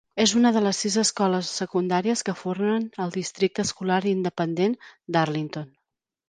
És 0.23 0.31
una 0.37 0.51
de 0.53 0.61
les 0.67 0.77
sis 0.85 0.95
escoles 1.01 1.51
secundàries 1.59 2.23
que 2.29 2.35
formen 2.39 2.87
el 3.05 3.13
districte 3.19 3.67
escolar 3.69 3.99
independent 4.15 4.75
d'Arlington. 5.17 5.71